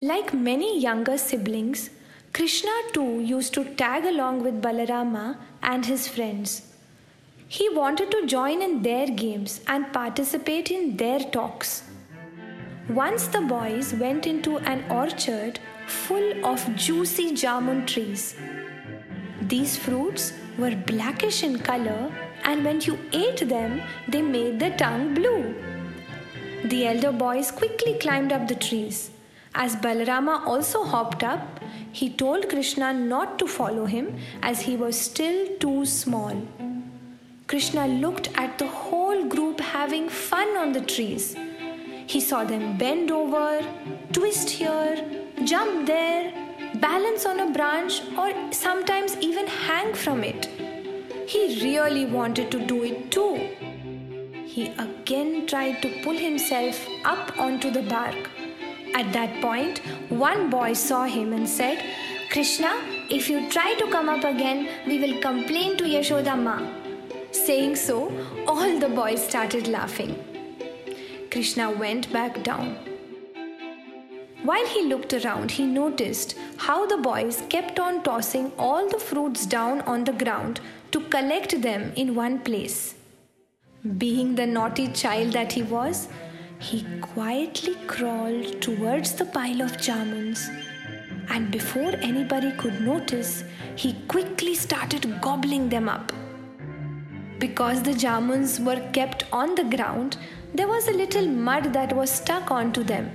Like 0.00 0.32
many 0.32 0.78
younger 0.78 1.18
siblings, 1.18 1.90
Krishna 2.32 2.70
too 2.92 3.18
used 3.18 3.52
to 3.54 3.64
tag 3.74 4.04
along 4.04 4.44
with 4.44 4.62
Balarama 4.62 5.38
and 5.60 5.84
his 5.84 6.06
friends. 6.06 6.72
He 7.48 7.68
wanted 7.70 8.12
to 8.12 8.24
join 8.24 8.62
in 8.62 8.82
their 8.82 9.08
games 9.08 9.60
and 9.66 9.92
participate 9.92 10.70
in 10.70 10.96
their 10.96 11.18
talks. 11.18 11.82
Once 12.88 13.26
the 13.26 13.40
boys 13.40 13.92
went 13.92 14.28
into 14.28 14.58
an 14.58 14.84
orchard 14.88 15.58
full 15.88 16.46
of 16.46 16.76
juicy 16.76 17.32
jamun 17.32 17.84
trees. 17.84 18.36
These 19.42 19.76
fruits 19.76 20.32
were 20.58 20.76
blackish 20.76 21.42
in 21.42 21.58
color, 21.58 22.12
and 22.44 22.64
when 22.64 22.80
you 22.82 22.96
ate 23.12 23.48
them, 23.48 23.82
they 24.06 24.22
made 24.22 24.60
the 24.60 24.70
tongue 24.70 25.12
blue. 25.12 25.56
The 26.66 26.86
elder 26.86 27.10
boys 27.10 27.50
quickly 27.50 27.94
climbed 27.94 28.30
up 28.30 28.46
the 28.46 28.54
trees. 28.54 29.10
As 29.60 29.74
Balarama 29.74 30.46
also 30.46 30.84
hopped 30.84 31.24
up, 31.24 31.58
he 31.90 32.08
told 32.08 32.48
Krishna 32.48 32.92
not 32.92 33.40
to 33.40 33.48
follow 33.48 33.86
him 33.86 34.16
as 34.40 34.60
he 34.60 34.76
was 34.76 34.96
still 34.96 35.48
too 35.58 35.84
small. 35.84 36.40
Krishna 37.48 37.88
looked 37.88 38.28
at 38.36 38.56
the 38.58 38.68
whole 38.68 39.24
group 39.24 39.58
having 39.58 40.08
fun 40.08 40.56
on 40.56 40.70
the 40.70 40.80
trees. 40.80 41.34
He 42.06 42.20
saw 42.20 42.44
them 42.44 42.78
bend 42.78 43.10
over, 43.10 43.60
twist 44.12 44.48
here, 44.48 45.04
jump 45.44 45.88
there, 45.88 46.32
balance 46.76 47.26
on 47.26 47.40
a 47.40 47.50
branch, 47.50 48.00
or 48.16 48.30
sometimes 48.52 49.16
even 49.16 49.48
hang 49.48 49.92
from 49.92 50.22
it. 50.22 50.46
He 51.26 51.64
really 51.64 52.06
wanted 52.06 52.52
to 52.52 52.64
do 52.64 52.84
it 52.84 53.10
too. 53.10 53.34
He 54.46 54.68
again 54.78 55.48
tried 55.48 55.82
to 55.82 56.00
pull 56.04 56.16
himself 56.16 56.86
up 57.04 57.36
onto 57.40 57.72
the 57.72 57.82
bark. 57.82 58.30
At 58.98 59.12
that 59.12 59.40
point, 59.40 59.78
one 60.08 60.50
boy 60.50 60.72
saw 60.72 61.04
him 61.04 61.32
and 61.32 61.48
said, 61.48 61.84
Krishna, 62.32 62.70
if 63.08 63.30
you 63.30 63.48
try 63.48 63.74
to 63.74 63.86
come 63.92 64.08
up 64.08 64.24
again, 64.24 64.68
we 64.88 64.98
will 64.98 65.20
complain 65.20 65.76
to 65.76 65.84
Yashoda 65.84 66.36
Ma. 66.36 66.56
Saying 67.30 67.76
so, 67.76 68.12
all 68.48 68.80
the 68.80 68.88
boys 68.88 69.24
started 69.24 69.68
laughing. 69.68 70.16
Krishna 71.30 71.70
went 71.70 72.12
back 72.12 72.42
down. 72.42 72.76
While 74.42 74.66
he 74.66 74.84
looked 74.86 75.14
around, 75.14 75.52
he 75.52 75.64
noticed 75.64 76.36
how 76.56 76.84
the 76.86 76.96
boys 76.96 77.42
kept 77.48 77.78
on 77.78 78.02
tossing 78.02 78.50
all 78.58 78.88
the 78.88 78.98
fruits 78.98 79.46
down 79.46 79.82
on 79.82 80.02
the 80.04 80.12
ground 80.12 80.60
to 80.90 81.00
collect 81.00 81.62
them 81.62 81.92
in 81.94 82.16
one 82.16 82.40
place. 82.40 82.96
Being 83.96 84.34
the 84.34 84.46
naughty 84.46 84.88
child 84.88 85.34
that 85.34 85.52
he 85.52 85.62
was, 85.62 86.08
he 86.58 86.84
quietly 87.00 87.74
crawled 87.86 88.60
towards 88.60 89.12
the 89.14 89.24
pile 89.24 89.62
of 89.62 89.76
jamuns, 89.76 90.48
and 91.30 91.50
before 91.50 91.92
anybody 92.00 92.50
could 92.52 92.80
notice, 92.80 93.44
he 93.76 93.92
quickly 94.08 94.54
started 94.54 95.20
gobbling 95.20 95.68
them 95.68 95.88
up. 95.88 96.12
Because 97.38 97.82
the 97.82 97.92
jamuns 97.92 98.58
were 98.58 98.80
kept 98.92 99.24
on 99.32 99.54
the 99.54 99.64
ground, 99.64 100.16
there 100.52 100.66
was 100.66 100.88
a 100.88 100.92
little 100.92 101.26
mud 101.26 101.72
that 101.72 101.94
was 101.94 102.10
stuck 102.10 102.50
onto 102.50 102.82
them. 102.82 103.10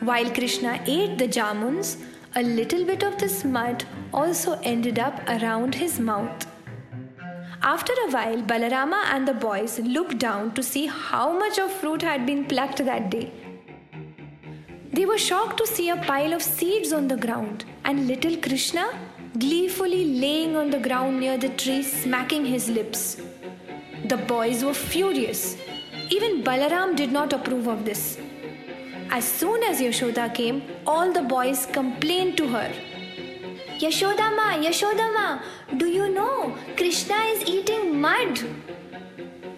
While 0.00 0.30
Krishna 0.30 0.80
ate 0.86 1.18
the 1.18 1.28
jamuns, 1.28 2.02
a 2.34 2.42
little 2.42 2.84
bit 2.84 3.02
of 3.04 3.16
this 3.18 3.44
mud 3.44 3.84
also 4.12 4.58
ended 4.62 4.98
up 4.98 5.20
around 5.28 5.74
his 5.74 6.00
mouth. 6.00 6.46
After 7.62 7.92
a 7.92 8.10
while, 8.10 8.42
Balarama 8.42 9.04
and 9.06 9.26
the 9.26 9.34
boys 9.34 9.78
looked 9.78 10.18
down 10.18 10.54
to 10.54 10.62
see 10.62 10.86
how 10.86 11.32
much 11.38 11.58
of 11.58 11.72
fruit 11.72 12.02
had 12.02 12.26
been 12.26 12.44
plucked 12.44 12.84
that 12.84 13.10
day. 13.10 13.32
They 14.92 15.04
were 15.04 15.18
shocked 15.18 15.58
to 15.58 15.66
see 15.66 15.90
a 15.90 15.96
pile 15.96 16.32
of 16.32 16.42
seeds 16.42 16.92
on 16.92 17.08
the 17.08 17.16
ground 17.16 17.64
and 17.84 18.06
little 18.06 18.36
Krishna 18.36 18.88
gleefully 19.38 20.04
laying 20.20 20.56
on 20.56 20.70
the 20.70 20.78
ground 20.78 21.20
near 21.20 21.36
the 21.36 21.50
tree, 21.50 21.82
smacking 21.82 22.44
his 22.44 22.68
lips. 22.68 23.20
The 24.08 24.16
boys 24.16 24.64
were 24.64 24.74
furious. 24.74 25.56
Even 26.10 26.42
Balaram 26.42 26.96
did 26.96 27.12
not 27.12 27.32
approve 27.32 27.66
of 27.66 27.84
this. 27.84 28.18
As 29.10 29.24
soon 29.24 29.62
as 29.62 29.80
Yashoda 29.80 30.32
came, 30.34 30.62
all 30.86 31.12
the 31.12 31.22
boys 31.22 31.66
complained 31.66 32.36
to 32.38 32.48
her. 32.48 32.72
Yashodama, 33.78 34.64
Yashodama, 34.64 35.42
do 35.76 35.86
you 35.86 36.08
know 36.08 36.56
Krishna 36.86 37.16
is 37.30 37.40
eating 37.50 38.00
mud? 38.00 38.42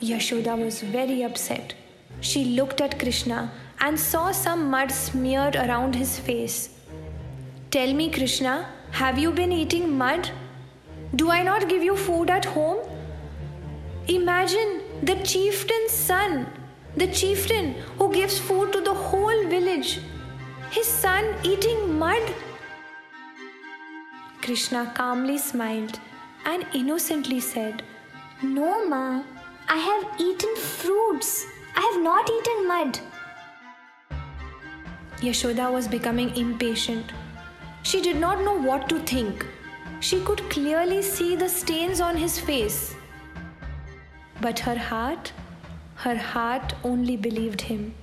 Yashoda 0.00 0.56
was 0.58 0.80
very 0.80 1.22
upset. 1.24 1.74
She 2.22 2.42
looked 2.58 2.80
at 2.80 2.98
Krishna 2.98 3.52
and 3.80 4.00
saw 4.00 4.32
some 4.32 4.70
mud 4.70 4.90
smeared 4.90 5.54
around 5.54 5.94
his 5.94 6.18
face. 6.18 6.70
Tell 7.70 7.92
me, 7.92 8.08
Krishna, 8.10 8.66
have 8.92 9.18
you 9.18 9.30
been 9.30 9.52
eating 9.52 9.92
mud? 9.98 10.30
Do 11.16 11.30
I 11.30 11.42
not 11.42 11.68
give 11.68 11.82
you 11.82 11.98
food 11.98 12.30
at 12.30 12.46
home? 12.46 12.78
Imagine 14.06 14.80
the 15.02 15.16
chieftain's 15.16 15.92
son, 15.92 16.46
the 16.96 17.08
chieftain 17.08 17.74
who 17.98 18.10
gives 18.10 18.38
food 18.38 18.72
to 18.72 18.80
the 18.80 18.94
whole 18.94 19.46
village, 19.48 20.00
his 20.70 20.86
son 20.86 21.34
eating 21.42 21.98
mud. 21.98 22.34
Krishna 24.40 24.90
calmly 24.96 25.36
smiled 25.36 26.00
and 26.50 26.66
innocently 26.72 27.40
said, 27.40 27.82
No, 28.42 28.88
Ma, 28.88 29.22
I 29.68 29.76
have 29.76 30.20
eaten 30.26 30.56
fruits. 30.56 31.44
I 31.76 31.82
have 31.88 32.02
not 32.02 32.30
eaten 32.36 32.66
mud. 32.68 33.00
Yashoda 35.20 35.70
was 35.70 35.86
becoming 35.86 36.34
impatient. 36.36 37.12
She 37.82 38.00
did 38.00 38.16
not 38.16 38.40
know 38.40 38.56
what 38.56 38.88
to 38.88 38.98
think. 39.00 39.46
She 40.00 40.20
could 40.24 40.42
clearly 40.48 41.02
see 41.02 41.36
the 41.36 41.48
stains 41.48 42.00
on 42.00 42.16
his 42.16 42.40
face. 42.40 42.94
But 44.40 44.58
her 44.60 44.76
heart, 44.76 45.32
her 45.96 46.16
heart 46.16 46.74
only 46.82 47.16
believed 47.16 47.60
him. 47.60 47.94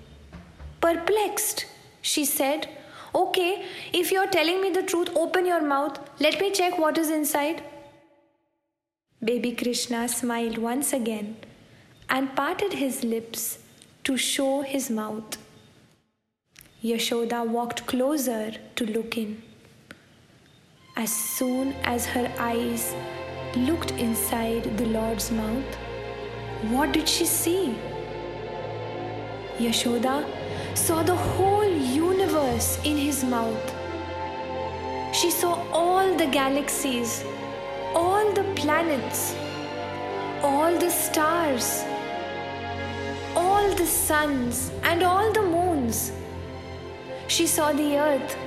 Perplexed, 0.81 1.66
she 2.01 2.25
said, 2.25 2.67
Okay, 3.16 3.66
if 3.94 4.11
you're 4.11 4.28
telling 4.28 4.61
me 4.61 4.69
the 4.72 4.84
truth, 4.84 5.09
open 5.16 5.45
your 5.45 5.61
mouth. 5.61 5.97
Let 6.19 6.39
me 6.41 6.51
check 6.51 6.78
what 6.78 6.97
is 6.97 7.09
inside. 7.09 7.63
Baby 9.25 9.53
Krishna 9.53 10.07
smiled 10.07 10.59
once 10.59 10.93
again 10.93 11.37
and 12.07 12.35
parted 12.35 12.73
his 12.73 13.03
lips 13.03 13.57
to 14.03 14.17
show 14.17 14.61
his 14.61 14.91
mouth. 14.91 15.37
Yashoda 16.83 17.43
walked 17.43 17.87
closer 17.87 18.51
to 18.75 18.85
look 18.85 19.17
in. 19.17 19.41
As 20.95 21.11
soon 21.11 21.73
as 21.85 22.05
her 22.05 22.31
eyes 22.37 22.93
looked 23.55 23.91
inside 23.93 24.77
the 24.77 24.85
Lord's 24.85 25.31
mouth, 25.31 25.75
what 26.69 26.91
did 26.91 27.09
she 27.09 27.25
see? 27.25 27.75
Yashoda 29.57 30.23
saw 30.77 31.01
the 31.01 31.15
whole 31.15 31.65
universe 31.65 32.77
in 32.83 32.95
his 32.95 33.23
mouth. 33.23 33.73
She 35.13 35.31
saw 35.31 35.53
all 35.71 36.15
the 36.15 36.27
galaxies, 36.27 37.23
all 37.95 38.29
the 38.33 38.44
planets, 38.56 39.33
all 40.44 40.78
the 40.78 40.89
stars, 40.89 41.85
all 43.35 43.69
the 43.75 43.85
suns, 43.85 44.69
and 44.83 45.01
all 45.01 45.31
the 45.31 45.41
moons. 45.41 46.11
She 47.28 47.47
saw 47.47 47.72
the 47.72 47.97
earth 47.97 48.38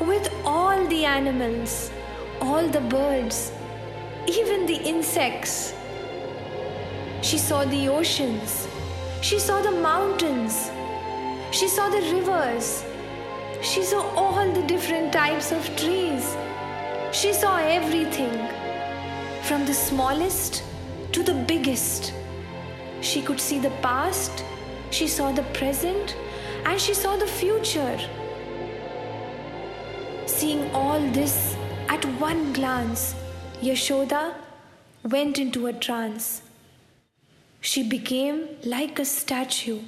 with 0.00 0.30
all 0.44 0.86
the 0.86 1.06
animals, 1.06 1.90
all 2.42 2.68
the 2.68 2.80
birds, 2.80 3.52
even 4.26 4.66
the 4.66 4.76
insects. 4.76 5.72
She 7.22 7.38
saw 7.38 7.64
the 7.64 7.88
oceans. 7.88 8.68
She 9.22 9.38
saw 9.38 9.62
the 9.62 9.72
mountains. 9.72 10.70
She 11.52 11.68
saw 11.68 11.88
the 11.88 12.02
rivers. 12.12 12.84
She 13.62 13.82
saw 13.82 14.02
all 14.14 14.52
the 14.52 14.62
different 14.62 15.12
types 15.12 15.52
of 15.52 15.64
trees. 15.76 16.36
She 17.12 17.32
saw 17.32 17.56
everything, 17.58 18.59
from 19.50 19.66
the 19.66 19.74
smallest 19.74 20.62
to 21.10 21.24
the 21.24 21.34
biggest. 21.34 22.12
She 23.00 23.20
could 23.20 23.40
see 23.40 23.58
the 23.58 23.72
past, 23.86 24.44
she 24.90 25.08
saw 25.08 25.32
the 25.32 25.42
present, 25.54 26.14
and 26.64 26.80
she 26.80 26.94
saw 26.94 27.16
the 27.16 27.26
future. 27.26 27.98
Seeing 30.26 30.70
all 30.72 31.00
this 31.18 31.56
at 31.88 32.04
one 32.20 32.52
glance, 32.52 33.16
Yashoda 33.60 34.34
went 35.02 35.40
into 35.40 35.66
a 35.66 35.72
trance. 35.72 36.42
She 37.60 37.82
became 37.82 38.50
like 38.62 39.00
a 39.00 39.04
statue, 39.04 39.80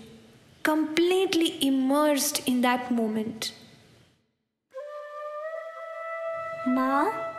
completely 0.65 1.65
immersed 1.65 2.49
in 2.49 2.63
that 2.63 2.91
moment. 2.91 3.53
Ma? 6.67 7.32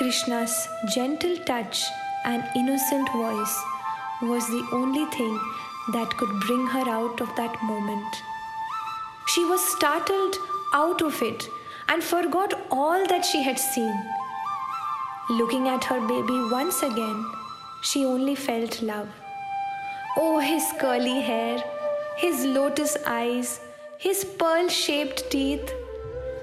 Krishna's 0.00 0.66
gentle 0.94 1.36
touch 1.44 1.84
and 2.24 2.42
innocent 2.56 3.06
voice 3.12 3.54
was 4.22 4.46
the 4.48 4.66
only 4.72 5.04
thing 5.16 5.38
that 5.92 6.16
could 6.16 6.40
bring 6.46 6.66
her 6.68 6.88
out 6.88 7.20
of 7.20 7.28
that 7.36 7.62
moment. 7.62 8.16
She 9.26 9.44
was 9.44 9.60
startled 9.76 10.36
out 10.72 11.02
of 11.02 11.20
it 11.20 11.50
and 11.90 12.02
forgot 12.02 12.54
all 12.70 13.06
that 13.08 13.26
she 13.26 13.42
had 13.42 13.58
seen. 13.58 13.94
Looking 15.28 15.68
at 15.68 15.84
her 15.84 16.00
baby 16.00 16.40
once 16.50 16.82
again, 16.82 17.22
she 17.82 18.06
only 18.06 18.34
felt 18.34 18.80
love. 18.80 19.08
Oh, 20.16 20.38
his 20.38 20.64
curly 20.80 21.20
hair, 21.20 21.62
his 22.16 22.46
lotus 22.46 22.96
eyes, 23.06 23.60
his 23.98 24.24
pearl 24.24 24.68
shaped 24.68 25.30
teeth, 25.30 25.74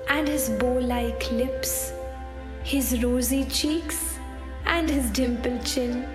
and 0.09 0.27
his 0.27 0.47
bow 0.47 0.77
like 0.77 1.31
lips, 1.31 1.91
his 2.69 3.01
rosy 3.01 3.45
cheeks, 3.45 3.99
and 4.65 4.89
his 4.89 5.09
dimpled 5.11 5.63
chin. 5.65 6.05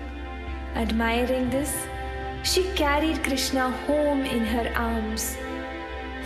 Admiring 0.75 1.49
this, 1.49 1.71
she 2.43 2.61
carried 2.81 3.23
Krishna 3.23 3.71
home 3.87 4.21
in 4.21 4.45
her 4.45 4.71
arms, 4.75 5.35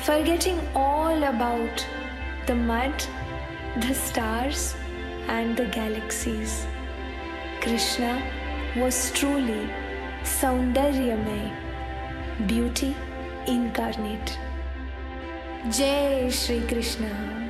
forgetting 0.08 0.60
all 0.76 1.24
about 1.24 1.86
the 2.46 2.56
mud, 2.56 3.06
the 3.86 3.94
stars, 3.94 4.76
and 5.30 5.56
the 5.56 5.68
galaxies. 5.68 6.68
Krishna 7.62 8.22
was 8.76 9.12
truly 9.12 9.70
Saundaryamay, 10.24 11.46
beauty 12.48 12.94
incarnate. 13.48 14.38
Jai 15.72 16.30
Shri 16.30 16.62
Krishna. 16.68 17.47